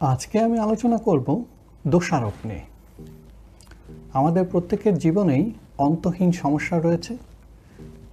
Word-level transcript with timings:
আজকে 0.00 0.40
আমি 0.40 0.58
আলোচনা 0.58 0.98
করব 0.98 1.44
দোষারোপ 1.86 2.32
নিয়ে। 2.44 2.60
আমাদের 4.12 4.44
প্রত্যেকের 4.44 4.98
জীবনেই 4.98 5.52
অন্তহীন 5.78 6.32
সমস্যা 6.32 6.80
রয়েছে 6.80 7.16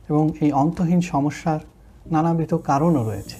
এবং 0.09 0.29
এই 0.41 0.51
অন্তহীন 0.51 1.01
সমস্যার 1.01 1.59
নানাবিধ 2.11 2.53
কারণও 2.53 3.03
রয়েছে। 3.03 3.35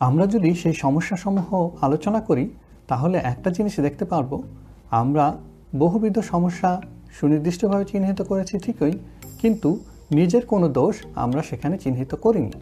আমরা 0.00 0.26
যদি 0.26 0.54
সেই 0.54 0.72
সমস্যাসমূহ 0.72 1.70
আলোচনা 1.80 2.20
করি, 2.20 2.50
তাহলে 2.88 3.18
একটা 3.18 3.50
জিনিস 3.50 3.80
দেখতে 3.80 4.04
পারব, 4.04 4.42
আমরা 4.90 5.36
বহুবিধ 5.78 6.18
সমস্যা 6.18 6.80
সুনির্দিষ্টভাবে 7.12 7.84
চিহ্নিত 7.84 8.22
করেছি 8.22 8.58
ঠিকই, 8.58 8.92
কিন্তু 9.38 9.78
নিজের 10.10 10.46
কোনো 10.46 10.68
দোষ 10.68 10.96
আমরা 11.14 11.42
সেখানে 11.42 11.78
চিহ্নিত 11.78 12.14
করিনি। 12.14 12.52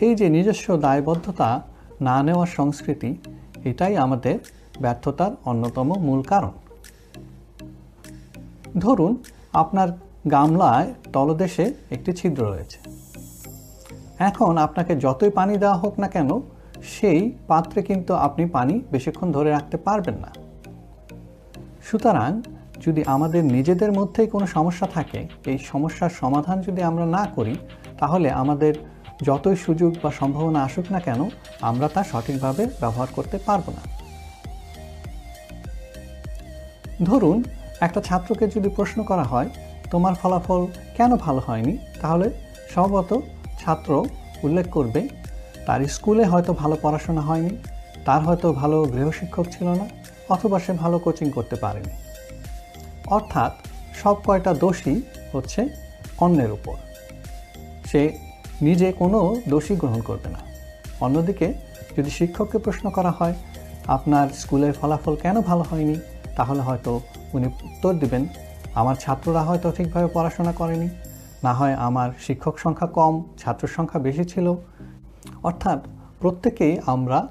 এই 0.00 0.14
যে 0.14 0.28
নিজস্ব 0.28 0.76
দায়বদ্ধতা 0.76 1.75
না 2.00 2.22
নেওয়ার 2.22 2.46
সংস্কৃতি, 2.46 3.16
এটাই 3.64 3.96
আমাদের 3.96 4.38
ব্যর্থতার 4.80 5.30
অন্যতম 5.44 5.92
মূল 5.98 6.22
কারণ। 6.22 6.50
ধরুন, 8.78 9.16
আপনার 9.52 9.88
গামলায় 10.30 10.94
তলদেশে 11.12 11.74
একটি 11.90 12.12
ছিদ্র 12.12 12.46
রয়েছে। 12.46 12.78
এখন 14.18 14.58
আপনাকে 14.58 14.96
যতই 14.96 15.30
পানি 15.30 15.56
দেওয়া 15.56 15.74
হোক 15.74 16.00
না 16.00 16.08
কেন, 16.08 16.40
সেই 16.82 17.32
পাত্রে 17.46 17.82
কিন্তু 17.82 18.14
আপনি 18.14 18.46
পানি 18.46 18.80
বেশিক্ষণ 18.92 19.32
ধরে 19.32 19.50
রাখতে 19.50 19.76
পারবেন 19.76 20.14
না। 20.14 20.28
সুতরাং, 21.82 22.42
যদি 22.86 23.04
আমাদের 23.06 23.44
নিজেদের 23.44 23.92
মধ্যেই 23.92 24.26
কোনো 24.26 24.46
সমস্যা 24.46 24.86
থাকে, 24.86 25.28
এই 25.46 25.58
সমস্যার 25.58 26.10
সমাধান 26.10 26.60
যদি 26.60 26.82
আমরা 26.82 27.06
না 27.06 27.26
করি, 27.34 27.56
তাহলে 27.98 28.30
আমাদের 28.30 28.74
যতই 29.22 29.56
সুযোগ 29.56 29.96
বা 30.02 30.10
সম্ভাবনা 30.10 30.64
আসুক 30.64 30.92
না 30.92 31.00
কেন, 31.00 31.28
আমরা 31.60 31.88
তা 31.88 32.04
সঠিকভাবে 32.04 32.66
ব্যবহার 32.66 33.06
করতে 33.16 33.38
পারব 33.38 33.70
না। 33.70 33.96
ধরুন, 37.04 37.44
একটা 37.80 38.00
ছাত্রকে 38.00 38.48
যদি 38.48 38.68
প্রশ্ন 38.68 39.02
করা 39.02 39.22
হয়, 39.22 39.48
তোমার 39.90 40.14
ফলাফল 40.14 40.66
কেন 40.96 41.16
ভালো 41.16 41.40
হয়নি? 41.46 41.78
তাহলে 42.00 42.30
সম্ভবত 42.74 43.20
ছাত্র 43.58 44.06
উল্লেখ 44.42 44.70
করবে, 44.70 45.08
তার 45.66 45.88
স্কুলে 45.88 46.24
হয়তো 46.24 46.52
ভালো 46.52 46.76
পড়াশোনা 46.82 47.20
হয়নি, 47.20 47.56
তার 48.04 48.22
হয়তো 48.22 48.52
ভালো 48.52 48.84
গৃহশিক্ষক 48.84 49.46
ছিল 49.50 49.68
না, 49.68 49.88
অথবা 50.28 50.58
সে 50.58 50.72
ভালো 50.72 50.98
কোচিং 50.98 51.30
করতে 51.30 51.56
পারেনি। 51.56 51.90
অর্থাৎ 53.06 53.52
সব 54.02 54.16
কয়টা 54.24 54.54
দোষী 54.54 55.02
হচ্ছে 55.32 55.68
অন্যের 56.18 56.50
উপর। 56.50 56.74
সে 57.86 58.25
নিজে 58.62 58.92
কোনো 58.92 59.36
দোষী 59.48 59.76
গ্রহণ 59.76 60.00
করবে 60.00 60.30
না। 60.30 60.38
অন্যদিকে, 61.00 61.54
যদি 61.96 62.10
শিক্ষককে 62.10 62.58
প্রশ্ন 62.58 62.90
করা 62.90 63.10
হয়, 63.10 63.34
আপনার 63.86 64.28
স্কুলের 64.28 64.72
ফলাফল 64.72 65.16
কেন 65.16 65.40
ভালো 65.40 65.62
হয়নি? 65.62 65.94
তাহলে 66.36 66.60
হয়তো 66.60 67.00
উনি 67.32 67.46
উত্তর 67.46 67.94
দিবেন, 67.94 68.26
আমার 68.74 68.94
ছাত্ররা 68.94 69.42
হয়তো 69.42 69.72
ঠিকভাবে 69.72 70.08
পড়াশোনা 70.14 70.52
করেনি। 70.52 70.88
না 71.44 71.52
হয় 71.52 71.74
আমার 71.74 72.10
শিক্ষক 72.20 72.58
সংখ্যা 72.58 72.86
কম 72.86 73.22
ছাত্র 73.38 73.68
সংখ্যা 73.68 74.00
বেশি 74.00 74.24
ছিল। 74.24 74.54
অর্থাৎ 75.42 75.86
প্রত্যেকেই 76.20 76.78
আমরা 76.86 77.28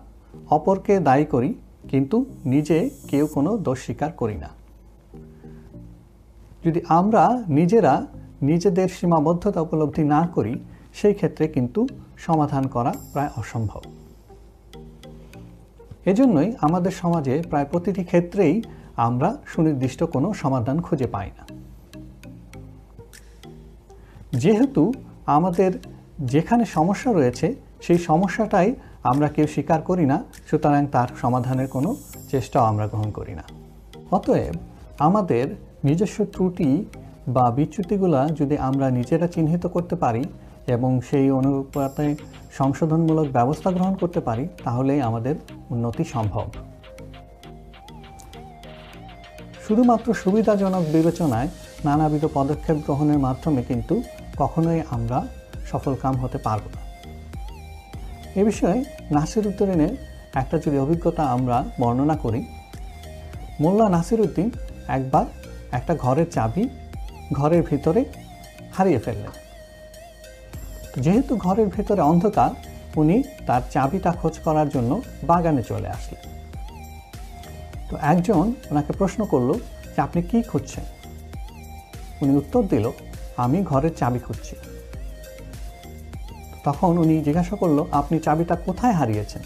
অপরকে 0.49 0.99
দায়ী 0.99 1.25
করি, 1.25 1.53
কিন্তু 1.89 2.25
নিজে 2.45 2.89
কেউ 3.07 3.27
কোনো 3.27 3.57
দোষ 3.57 3.79
স্বীকার 3.79 4.11
করি 4.11 4.35
না। 4.35 4.49
যদি 6.65 6.81
আমরা 6.87 7.43
নিজেরা 7.47 8.05
নিজেদের 8.41 8.89
সীমাবদ্ধতা 8.89 9.61
উপলব্ধি 9.61 10.03
না 10.03 10.27
করি 10.27 10.59
সেই 11.01 11.13
ক্ষেত্রে 11.13 11.47
কিন্তু 11.47 11.87
সমাধান 12.17 12.67
করা 12.67 12.93
প্রায় 13.13 13.29
অসম্ভব। 13.37 13.81
এজন্যই 16.05 16.53
আমাদের 16.61 16.91
সমাজে 16.91 17.41
প্রায় 17.49 17.65
প্রতিটি 17.65 18.03
ক্ষেত্রেই 18.03 18.61
আমরা 18.95 19.37
সুনির্দিষ্ট 19.45 20.03
কোনো 20.03 20.33
সমাধান 20.33 20.81
খুঁজে 20.81 21.07
পাই 21.07 21.29
না। 21.37 21.45
যেহেতু 24.33 24.93
আমাদের 25.25 25.71
যেখানে 26.19 26.65
সমস্যা 26.65 27.13
রয়েছে, 27.13 27.55
সেই 27.81 27.97
সমস্যাটাই 27.97 28.75
আমরা 29.03 29.27
কেউ 29.27 29.47
স্বীকার 29.47 29.81
করি 29.81 30.05
না, 30.05 30.23
সুতরাং 30.49 30.87
তার 30.87 31.07
সমাধানের 31.21 31.67
কোনো 31.67 31.95
চেষ্টাও 32.31 32.63
আমরা 32.63 32.87
গ্রহণ 32.87 33.11
করি 33.11 33.33
না। 33.33 33.43
অতএব 34.11 34.55
আমাদের 34.99 35.45
নিজস্ব 35.83 36.25
ত্রুটি 36.25 36.85
বা 37.27 37.51
বিচ্যুতিগুলা 37.51 38.27
যদি 38.39 38.57
আমরা 38.57 38.89
নিজেরা 38.89 39.27
চিহ্নিত 39.27 39.67
করতে 39.67 39.95
পারি 39.95 40.23
এবং 40.67 41.01
সেই 41.09 41.31
অনুপাতে 41.31 42.15
সংশোধনমূলক 42.51 43.27
ব্যবস্থা 43.31 43.71
গ্রহণ 43.71 43.95
করতে 43.95 44.19
পারি 44.19 44.47
তাহলেই 44.63 45.01
আমাদের 45.01 45.35
উন্নতি 45.69 46.03
সম্ভব। 46.03 46.45
শুধুমাত্র 49.67 50.13
সুবিধাজনক 50.13 50.83
বিবেচনায় 50.93 51.49
নানাবিধ 51.85 52.25
পদক্ষেপ 52.33 52.77
গ্রহণের 52.85 53.19
মাধ্যমে 53.19 53.63
কিন্তু 53.63 54.03
কখনোই 54.37 54.81
আমরা 54.89 55.27
সফল 55.71 55.95
কাম 55.95 56.15
হতে 56.15 56.37
পারব 56.37 56.63
না। 56.75 56.81
এ 58.35 58.43
বিষয়ে 58.43 58.83
নাসির 59.11 59.47
উদ্দিনের 59.47 59.93
একটা 60.33 60.57
যদি 60.57 60.77
অভিজ্ঞতা 60.79 61.23
আমরা 61.23 61.63
বর্ণনা 61.79 62.15
করি, 62.15 62.45
মোল্লা 63.59 63.89
নাসির 63.89 64.21
উদ্দিন 64.21 64.51
একবার 64.87 65.25
একটা 65.71 65.95
ঘরের 65.95 66.29
চাবি 66.31 66.69
ঘরের 67.33 67.63
ভিতরে 67.63 68.05
হারিয়ে 68.75 68.99
ফেললেন। 68.99 69.44
যেহেতু 70.99 71.35
ঘরের 71.35 71.67
ভেতরে 71.67 72.01
অন্ধকার, 72.01 72.49
উনি 72.95 73.23
তার 73.47 73.61
চাবিটা 73.71 74.11
খোঁজ 74.11 74.39
করার 74.39 74.69
জন্য 74.69 75.01
বাগানে 75.23 75.63
চলে 75.63 75.87
আসলেন। 75.87 76.29
তো 77.89 77.97
একজন 78.01 78.53
ওনাকে 78.71 78.93
প্রশ্ন 78.93 79.25
করল 79.25 79.53
যে, 79.95 80.01
আপনি 80.01 80.21
কি 80.21 80.41
খুঁজছেন? 80.41 80.83
উনি 82.21 82.35
উত্তর 82.35 82.63
দিল, 82.63 82.91
আমি 83.37 83.63
ঘরের 83.63 83.95
চাবি 83.95 84.19
খুঁজছি। 84.19 84.55
তখন 86.63 86.97
উনি 86.97 87.21
জিজ্ঞাসা 87.21 87.55
করল, 87.55 87.85
আপনি 87.91 88.19
চাবিটা 88.19 88.55
কোথায় 88.55 88.93
হারিয়েছেন? 88.93 89.41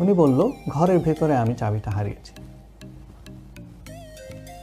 উনি 0.00 0.12
বলল, 0.12 0.52
ঘরের 0.68 0.98
ভেতরে 0.98 1.36
আমি 1.36 1.54
চাবিটা 1.54 1.90
হারিয়েছি। 1.90 2.32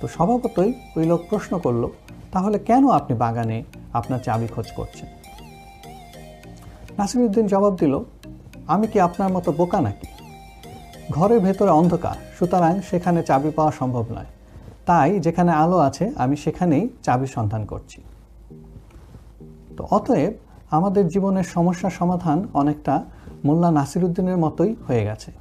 তো 0.02 0.08
স্বভাবতই 0.08 0.74
ওই 0.96 1.06
লোক 1.06 1.22
প্রশ্ন 1.30 1.60
করল, 1.60 1.88
তাহলে 2.32 2.60
কেন 2.60 2.90
আপনি 2.90 3.18
বাগানে 3.18 3.64
আপনার 3.94 4.20
চাবি 4.20 4.48
খোঁজ 4.48 4.72
করছেন? 4.72 5.25
নাসিরুদ্দিন 7.00 7.48
জবাব 7.48 7.76
দিল, 7.76 8.00
আমি 8.68 8.88
কি 8.88 9.00
আপনার 9.00 9.30
মতো 9.32 9.52
বোকা 9.52 9.82
নাকি? 9.82 10.08
ঘরের 11.12 11.40
ভেতরে 11.40 11.70
অন্ধকার, 11.70 12.16
সুতরাং 12.40 12.82
সেখানে 12.90 13.24
চাবি 13.24 13.52
পাওয়া 13.52 13.72
সম্ভব 13.72 14.06
নয়। 14.10 14.26
তাই 14.86 15.20
যেখানে 15.20 15.52
আলো 15.52 15.78
আছে, 15.78 16.12
আমি 16.16 16.36
সেখানেই 16.36 16.90
চাবি 17.04 17.28
সন্ধান 17.28 17.66
করছি। 17.66 18.02
তো 19.78 19.88
অতএব 19.92 20.34
আমাদের 20.72 21.08
জীবনের 21.08 21.44
সমস্যার 21.44 21.92
সমাধান 21.92 22.48
অনেকটা 22.54 23.04
মোল্লা 23.46 23.72
নাসিরুদ্দিনের 23.72 24.38
মতোই 24.38 24.76
হয়ে 24.88 25.04
গেছে। 25.06 25.32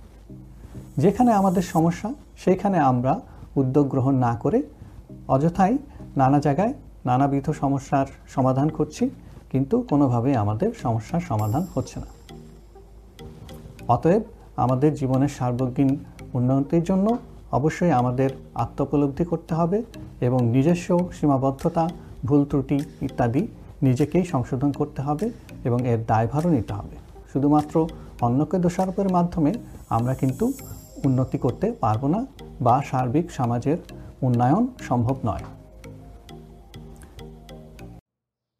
যেখানে 0.96 1.32
আমাদের 1.32 1.62
সমস্যা, 1.62 2.14
সেইখানে 2.38 2.78
আমরা 2.78 3.20
উদ্যোগ 3.56 3.88
গ্রহণ 3.88 4.14
না 4.14 4.34
করে 4.42 4.62
অযথাই 5.28 5.78
নানা 6.16 6.40
জায়গায় 6.40 6.74
নানাবিধ 7.04 7.50
সমস্যার 7.50 8.06
সমাধান 8.28 8.68
করছি। 8.68 9.10
কিন্তু 9.54 9.80
কোনোভাবেই 9.80 10.34
আমাদের 10.34 10.70
সমস্যার 10.74 11.20
সমাধান 11.20 11.66
হচ্ছে 11.74 12.00
না। 12.00 12.08
অতএব 13.88 14.22
আমাদের 14.56 14.94
জীবনের 14.94 15.28
সার্বজনীন 15.28 15.96
উন্নতির 16.32 16.84
জন্য 16.84 17.18
অবশ্যই 17.52 17.90
আমাদের 17.90 18.30
আত্মোপলব্ধি 18.54 19.24
করতে 19.24 19.54
হবে 19.54 19.82
এবং 20.20 20.42
নিজস্ব 20.46 21.08
সীমাবদ্ধতা, 21.12 21.88
ভুল 22.26 22.44
ত্রুটি 22.44 22.80
ইত্যাদি 23.02 23.48
নিজেকেই 23.82 24.24
সংশোধন 24.24 24.72
করতে 24.72 25.02
হবে 25.02 25.30
এবং 25.64 25.86
এর 25.86 25.98
দায়ভারও 26.06 26.50
নিতে 26.50 26.72
হবে। 26.72 26.96
শুধুমাত্র 27.32 27.88
অন্যকে 28.20 28.58
দোষারোপের 28.58 29.08
মাধ্যমে 29.08 29.54
আমরা 29.88 30.14
কিন্তু 30.14 30.52
উন্নতি 31.04 31.38
করতে 31.38 31.72
পারব 31.72 32.06
না 32.06 32.26
বা 32.60 32.82
সার্বিক 32.90 33.30
সমাজের 33.30 33.76
উন্নয়ন 34.22 34.66
সম্ভব 34.88 35.16
নয়। 35.24 35.44